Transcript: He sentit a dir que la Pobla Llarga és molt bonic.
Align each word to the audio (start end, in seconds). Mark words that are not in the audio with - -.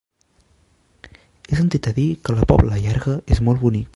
He 1.47 1.55
sentit 1.59 1.85
a 1.91 1.95
dir 1.99 2.07
que 2.23 2.35
la 2.39 2.49
Pobla 2.53 2.83
Llarga 2.87 3.17
és 3.37 3.45
molt 3.51 3.67
bonic. 3.67 3.89